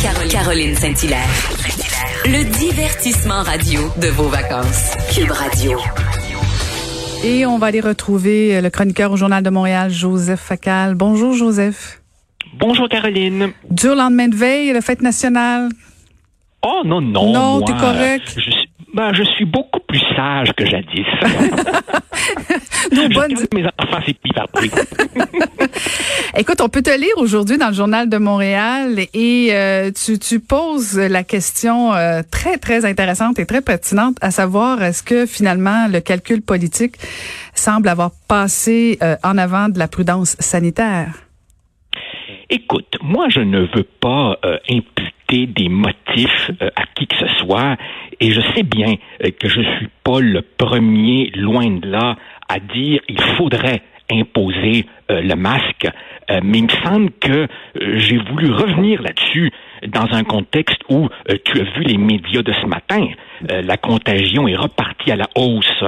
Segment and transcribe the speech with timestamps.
[0.00, 1.26] Caroline Saint-Hilaire.
[2.24, 4.94] Le divertissement radio de vos vacances.
[5.12, 5.76] Cube Radio.
[7.24, 10.94] Et on va aller retrouver le chroniqueur au Journal de Montréal, Joseph Facal.
[10.94, 12.00] Bonjour, Joseph.
[12.60, 13.52] Bonjour, Caroline.
[13.70, 15.68] Dur lendemain de veille, la fête nationale.
[16.62, 17.32] Oh non, non.
[17.32, 18.34] Non, t'es correct?
[18.36, 19.87] Je suis, ben, je suis beaucoup plus
[20.18, 21.06] sage que jadis.
[22.92, 23.34] Nos bonnes...
[23.54, 24.16] mes enfants, c'est
[26.36, 30.40] Écoute, on peut te lire aujourd'hui dans le Journal de Montréal et euh, tu, tu,
[30.40, 35.86] poses la question euh, très, très intéressante et très pertinente, à savoir est-ce que finalement
[35.88, 36.96] le calcul politique
[37.54, 41.14] semble avoir passé euh, en avant de la prudence sanitaire?
[42.50, 44.38] Écoute, moi, je ne veux pas
[44.70, 47.76] imputer des motifs à qui que ce soit,
[48.20, 48.96] et je sais bien
[49.38, 52.16] que je suis pas le premier, loin de là,
[52.48, 55.86] à dire il faudrait imposer euh, le masque,
[56.30, 57.46] euh, mais il me semble que euh,
[57.98, 59.50] j'ai voulu revenir là-dessus
[59.86, 61.08] dans un contexte où
[61.44, 63.06] tu as vu les médias de ce matin.
[63.48, 65.84] la contagion est repartie à la hausse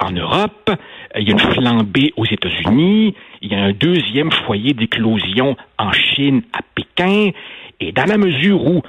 [0.00, 0.72] en Europe.
[1.16, 3.14] Il y a une flambée aux États-Unis.
[3.42, 7.30] Il y a un deuxième foyer d'éclosion en Chine, à Pékin.
[7.78, 8.82] Et dans la mesure où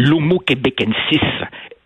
[0.00, 1.20] l'homo québécensis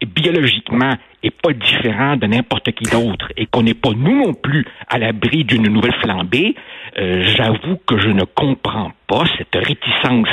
[0.05, 4.67] biologiquement est pas différent de n'importe qui d'autre et qu'on n'est pas nous non plus
[4.89, 6.55] à l'abri d'une nouvelle flambée,
[6.99, 10.29] euh, j'avoue que je ne comprends pas cette réticence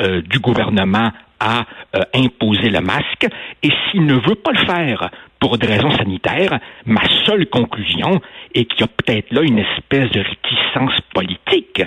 [0.00, 1.64] euh, du gouvernement à
[1.96, 3.26] euh, imposer le masque
[3.62, 5.10] et s'il ne veut pas le faire
[5.40, 8.20] pour des raisons sanitaires, ma seule conclusion
[8.54, 11.82] est qu'il y a peut-être là une espèce de réticence politique,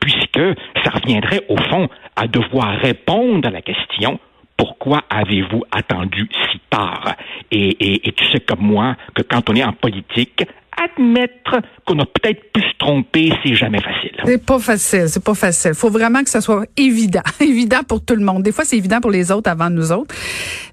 [0.00, 0.40] puisque
[0.82, 4.18] ça reviendrait au fond à devoir répondre à la question
[4.56, 7.16] pourquoi avez-vous attendu si tard?
[7.50, 10.44] Et, et, tu sais comme moi que quand on est en politique,
[10.76, 14.12] admettre qu'on a peut-être pu se tromper, c'est jamais facile.
[14.24, 15.74] C'est pas facile, c'est pas facile.
[15.74, 18.42] Faut vraiment que ça soit évident, évident pour tout le monde.
[18.42, 20.14] Des fois, c'est évident pour les autres avant nous autres.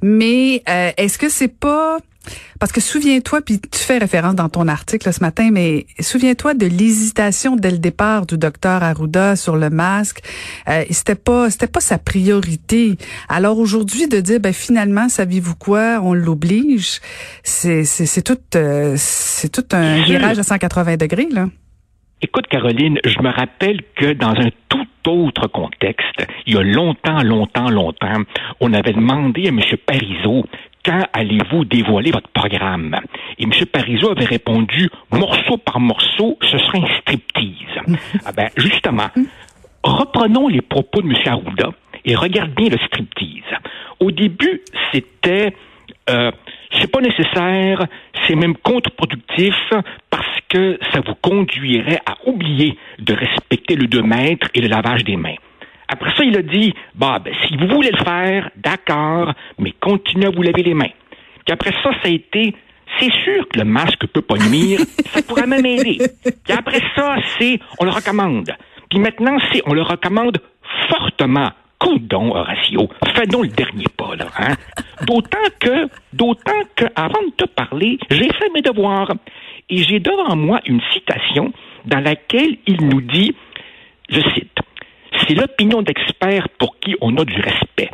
[0.01, 1.97] Mais euh, est-ce que c'est pas
[2.59, 6.65] parce que souviens-toi, puis tu fais référence dans ton article ce matin, mais souviens-toi de
[6.65, 10.21] l'hésitation dès le départ du docteur Arruda sur le masque.
[10.67, 12.97] Euh, c'était pas, c'était pas sa priorité.
[13.29, 16.99] Alors aujourd'hui de dire, ben finalement, savez-vous quoi, on l'oblige,
[17.43, 21.47] c'est c'est tout, euh, c'est tout un virage à 180 degrés là.
[22.23, 27.23] Écoute, Caroline, je me rappelle que dans un tout autre contexte, il y a longtemps,
[27.23, 28.21] longtemps, longtemps,
[28.59, 29.59] on avait demandé à M.
[29.87, 30.45] Parizeau
[30.83, 32.99] quand allez-vous dévoiler votre programme?
[33.37, 33.51] Et M.
[33.71, 37.99] Parizeau avait répondu, morceau par morceau, ce sera un striptease.
[38.25, 39.09] ah ben, justement,
[39.83, 41.15] reprenons les propos de M.
[41.25, 41.69] Arruda
[42.05, 43.57] et regarde bien le striptease.
[43.99, 44.61] Au début,
[44.91, 45.53] c'était,
[46.09, 46.31] euh,
[46.79, 47.85] c'est pas nécessaire,
[48.27, 49.55] c'est même contre-productif
[50.09, 55.03] parce que ça vous conduirait à oublier de respecter le 2 mètres et le lavage
[55.03, 55.35] des mains.
[55.91, 60.27] Après ça, il a dit, bah, ben, si vous voulez le faire, d'accord, mais continuez
[60.27, 60.93] à vous laver les mains.
[61.45, 62.55] Puis après ça, ça a été,
[62.97, 65.97] c'est sûr que le masque peut pas nuire, ça pourrait même aider.
[66.23, 68.49] Puis après ça, c'est, on le recommande.
[68.89, 70.37] Puis maintenant, c'est, on le recommande
[70.89, 71.51] fortement.
[71.77, 74.53] Coudon, Horatio, fais donc le dernier pas, là, hein?
[75.07, 79.11] D'autant que, d'autant que, avant de te parler, j'ai fait mes devoirs.
[79.67, 81.51] Et j'ai devant moi une citation
[81.85, 83.33] dans laquelle il nous dit,
[84.09, 84.50] je cite,
[85.31, 87.89] c'est l'opinion d'experts pour qui on a du respect.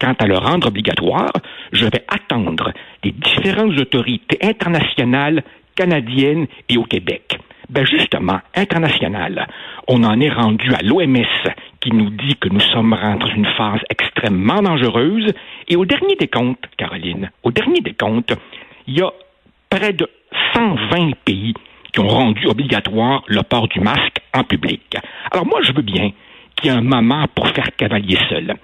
[0.00, 1.32] Quant à le rendre obligatoire,
[1.72, 2.72] je vais attendre
[3.02, 5.42] des différentes autorités internationales,
[5.74, 7.38] canadiennes et au Québec.
[7.68, 9.46] Ben justement, internationales,
[9.86, 11.26] on en est rendu à l'OMS
[11.80, 15.34] qui nous dit que nous sommes dans une phase extrêmement dangereuse.
[15.68, 18.32] Et au dernier des comptes, Caroline, au dernier des comptes,
[18.86, 19.12] il y a
[19.68, 20.08] près de
[20.54, 21.52] 120 pays
[21.92, 24.96] qui ont rendu obligatoire le port du masque en public.
[25.30, 26.12] Alors moi, je veux bien
[26.60, 28.54] qu'il y a un moment pour faire cavalier seul.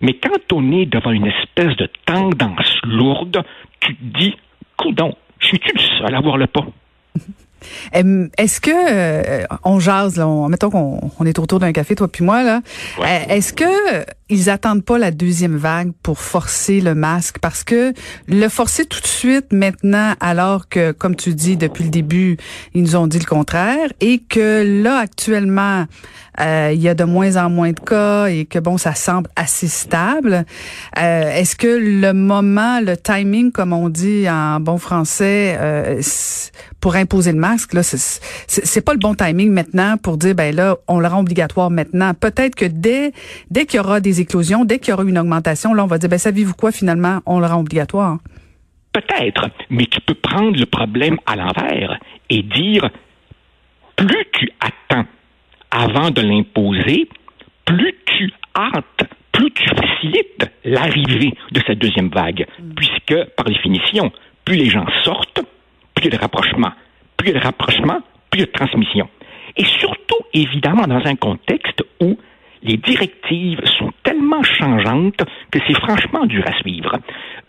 [0.00, 3.42] Mais quand on est devant une espèce de tendance lourde,
[3.80, 4.36] tu te dis,
[4.76, 6.64] coudon, suis-tu le seul à avoir le pas?
[7.92, 12.22] Est-ce que euh, on jase là, mettons qu'on on est autour d'un café toi puis
[12.22, 12.60] moi là,
[12.98, 17.92] euh, est-ce que ils attendent pas la deuxième vague pour forcer le masque parce que
[18.26, 22.38] le forcer tout de suite maintenant alors que comme tu dis depuis le début
[22.72, 25.86] ils nous ont dit le contraire et que là actuellement
[26.40, 29.30] euh, il y a de moins en moins de cas et que bon ça semble
[29.36, 30.44] assez stable.
[30.98, 36.02] Euh, est-ce que le moment le timing comme on dit en bon français euh,
[36.80, 40.76] pour imposer le masque là c'est pas le bon timing maintenant pour dire ben là
[40.88, 42.14] on le rend obligatoire maintenant.
[42.14, 43.12] Peut-être que dès
[43.50, 44.20] dès qu'il y aura des
[44.64, 47.40] dès qu'il y aura une augmentation, là, on va dire, ben, savez-vous quoi, finalement, on
[47.40, 48.18] le rend obligatoire?
[48.92, 51.98] Peut-être, mais tu peux prendre le problème à l'envers
[52.30, 52.88] et dire,
[53.96, 55.06] plus tu attends
[55.70, 57.08] avant de l'imposer,
[57.64, 62.74] plus tu hâtes, plus tu facilites l'arrivée de cette deuxième vague, mm.
[62.74, 64.12] puisque, par définition,
[64.44, 65.42] plus les gens sortent,
[65.94, 66.72] plus il y a de rapprochement.
[67.16, 68.00] Plus il y a de rapprochement,
[68.30, 69.08] plus il y a de transmission.
[69.56, 72.16] Et surtout, évidemment, dans un contexte où
[72.64, 76.92] les directives sont tellement changeantes que c'est franchement dur à suivre.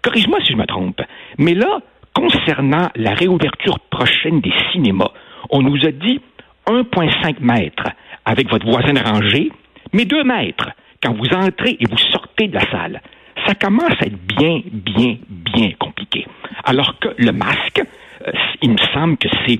[0.02, 1.02] Corrige-moi si je me trompe,
[1.38, 1.80] mais là,
[2.14, 5.12] concernant la réouverture prochaine des cinémas,
[5.50, 6.22] on nous a dit
[6.68, 7.90] 1,5 mètres
[8.26, 9.52] avec votre voisin rangé,
[9.94, 10.72] mais 2 mètres
[11.02, 13.02] quand vous entrez et vous sortez de la salle.
[13.46, 16.26] Ça commence à être bien, bien, bien compliqué.
[16.64, 17.82] Alors que le masque,
[18.26, 18.32] euh,
[18.62, 19.60] il me semble que c'est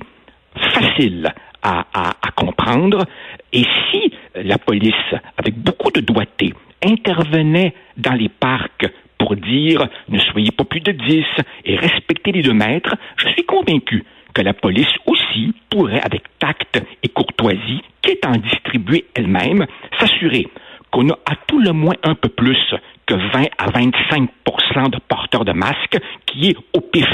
[0.72, 1.32] facile
[1.62, 3.04] à, à, comprendre.
[3.52, 4.94] Et si la police,
[5.36, 6.52] avec beaucoup de doigté,
[6.84, 8.86] intervenait dans les parcs
[9.18, 11.24] pour dire ne soyez pas plus de 10
[11.64, 14.04] et respectez les deux mètres, je suis convaincu
[14.34, 19.66] que la police aussi pourrait, avec tact et courtoisie, qu'étant distribuée elle-même,
[19.98, 20.46] s'assurer
[20.90, 22.58] qu'on a à tout le moins un peu plus
[23.06, 27.08] que 20 à 25% de porteurs de masques, qui est au pif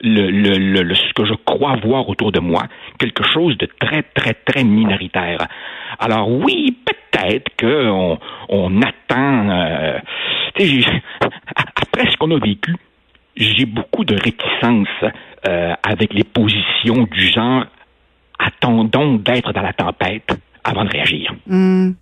[0.00, 2.64] le, le, le, ce que je crois voir autour de moi,
[2.98, 5.38] quelque chose de très, très, très minoritaire.
[5.98, 8.18] Alors oui, peut-être qu'on
[8.48, 9.50] on attend...
[9.50, 9.98] Euh,
[10.60, 12.74] après ce qu'on a vécu,
[13.36, 14.88] j'ai beaucoup de réticence
[15.46, 17.64] euh, avec les positions du genre
[18.38, 21.34] attendons d'être dans la tempête avant de réagir.
[21.46, 21.92] Hmm.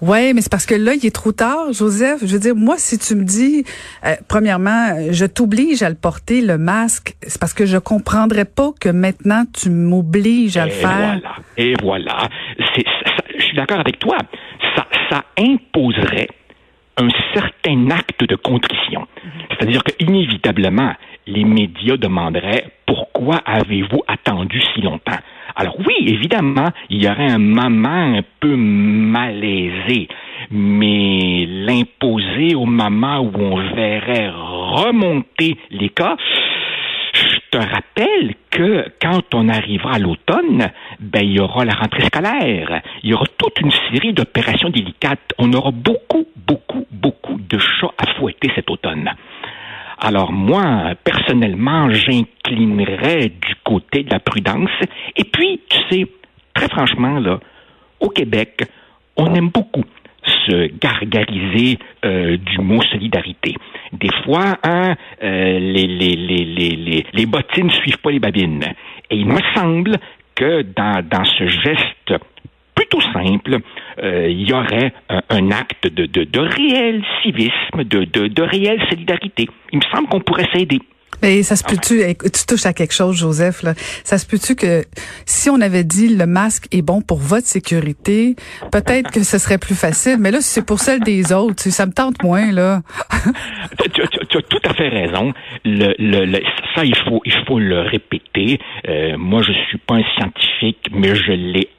[0.00, 2.20] Ouais, mais c'est parce que là, il est trop tard, Joseph.
[2.22, 3.64] Je veux dire, moi, si tu me dis,
[4.04, 8.70] euh, premièrement, je t'oblige à le porter, le masque, c'est parce que je comprendrais pas
[8.80, 11.18] que maintenant tu m'obliges à le faire.
[11.20, 11.36] Voilà.
[11.56, 12.28] Et voilà.
[12.58, 14.18] je suis d'accord avec toi.
[14.74, 16.28] Ça, ça imposerait
[16.98, 19.00] un certain acte de contrition.
[19.00, 19.30] Mhm.
[19.50, 20.94] C'est-à-dire qu'inévitablement,
[21.26, 25.18] les médias demanderaient pourquoi avez-vous attendu si longtemps?
[25.58, 30.06] Alors oui, évidemment, il y aurait un moment un peu malaisé,
[30.50, 36.16] mais l'imposer au moment où on verrait remonter les cas,
[37.14, 40.70] je te rappelle que quand on arrivera à l'automne,
[41.00, 42.82] ben, il y aura la rentrée scolaire.
[43.02, 45.32] Il y aura toute une série d'opérations délicates.
[45.38, 49.10] On aura beaucoup, beaucoup, beaucoup de chats à fouetter cet automne.
[49.98, 54.70] Alors moi, personnellement, j'inclinerais du côté de la prudence.
[55.16, 56.06] Et puis, tu sais,
[56.54, 57.40] très franchement, là,
[58.00, 58.62] au Québec,
[59.16, 59.84] on aime beaucoup
[60.46, 63.54] se gargariser euh, du mot solidarité.
[63.92, 68.64] Des fois, hein, euh, les, bottines ne suivent pas les babines.
[69.10, 69.96] Et il me semble
[70.34, 72.14] que dans ce geste
[72.88, 73.58] plutôt simple,
[74.02, 78.80] euh, il y aurait un, acte de, de, de, réel civisme, de, de, de réelle
[78.90, 79.48] solidarité.
[79.72, 80.80] Il me semble qu'on pourrait s'aider.
[81.22, 83.74] Mais ça se peut-tu, tu touches à quelque chose, Joseph, là.
[84.04, 84.84] Ça se peut-tu que
[85.24, 88.36] si on avait dit le masque est bon pour votre sécurité,
[88.70, 90.18] peut-être que ce serait plus facile.
[90.20, 92.82] Mais là, si c'est pour celle des autres, ça me tente moins, là.
[93.94, 95.32] tu, as tout à fait raison.
[95.64, 96.40] Le, le,
[96.74, 98.58] ça, il faut, il faut le répéter.
[98.88, 101.70] Euh, moi, je suis pas un scientifique, mais je l'ai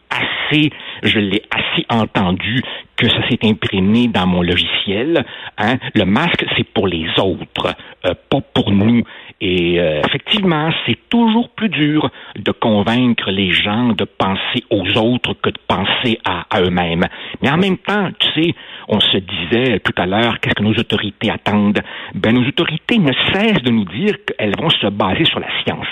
[1.04, 2.62] je l'ai assez entendu
[2.98, 5.24] que ça s'est imprimé dans mon logiciel.
[5.58, 5.77] Hein.
[5.94, 7.75] Le masque, c'est pour les autres,
[8.06, 9.04] euh, pas pour nous.
[9.39, 15.34] Et euh, effectivement, c'est toujours plus dur de convaincre les gens de penser aux autres
[15.34, 17.06] que de penser à, à eux-mêmes.
[17.42, 18.56] Mais en même temps, tu sais,
[18.88, 21.82] on se disait tout à l'heure, qu'est-ce que nos autorités attendent?
[22.16, 25.88] Ben, nos autorités ne cessent de nous dire qu'elles vont se baser sur la science.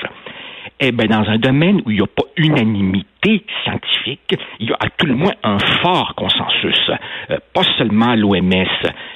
[0.79, 4.77] Eh bien, dans un domaine où il n'y a pas unanimité scientifique, il y a
[4.79, 6.91] à tout le moins un fort consensus.
[7.29, 8.65] Euh, pas seulement l'OMS,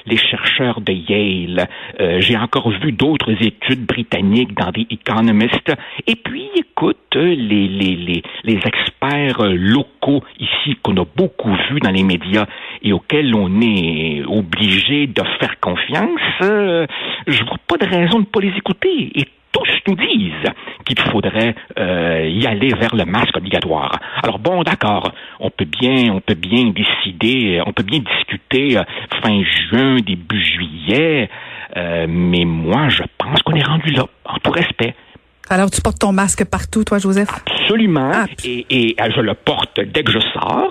[0.06, 1.68] les chercheurs de Yale.
[2.00, 5.72] Euh, j'ai encore vu d'autres études britanniques dans des Economist.
[6.06, 11.90] Et puis, écoute, les, les, les, les experts locaux ici qu'on a beaucoup vus dans
[11.90, 12.46] les médias
[12.82, 16.86] et auxquels on est obligé de faire confiance, euh,
[17.26, 19.12] je vois pas de raison de ne pas les écouter.
[19.86, 20.52] Nous disent
[20.84, 23.98] qu'il faudrait euh, y aller vers le masque obligatoire.
[24.22, 28.82] Alors bon, d'accord, on peut bien, on peut bien décider, on peut bien discuter euh,
[29.22, 31.28] fin juin, début juillet,
[31.76, 34.94] euh, mais moi, je pense qu'on est rendu là, en tout respect.
[35.52, 37.28] Alors, tu portes ton masque partout, toi, Joseph?
[37.28, 38.12] Absolument.
[38.14, 38.26] Ah.
[38.44, 40.70] Et, et, je le porte dès que je sors.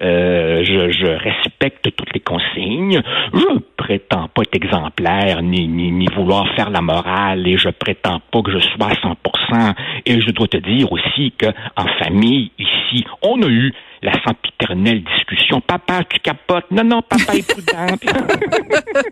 [0.00, 3.02] Euh, je, je, respecte toutes les consignes.
[3.34, 8.20] Je prétends pas être exemplaire ni, ni, ni, vouloir faire la morale et je prétends
[8.30, 9.74] pas que je sois à 100%.
[10.06, 11.46] Et je dois te dire aussi que
[11.76, 15.60] en famille, ici, on a eu la sempiternelle discussion.
[15.60, 16.70] Papa, tu capotes.
[16.70, 17.96] Non, non, papa est prudent.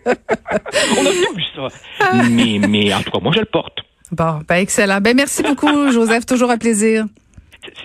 [0.07, 1.67] on a bien vu ça.
[2.31, 3.81] Mais, mais en tout cas, moi, je le porte.
[4.13, 5.01] Bon, ben excellent.
[5.01, 6.27] Ben merci beaucoup, Joseph.
[6.27, 7.05] Toujours un plaisir.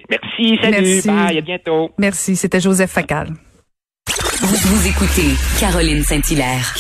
[0.10, 1.08] Merci, salut, Merci.
[1.08, 1.90] bye, à bientôt.
[1.98, 3.30] Merci, c'était Joseph Facal.
[4.42, 6.76] Vous, vous écoutez Caroline Saint-Hilaire.